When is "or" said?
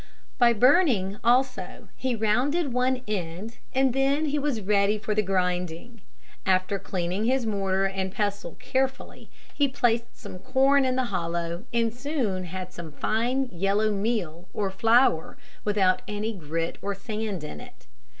14.55-14.71, 16.81-16.95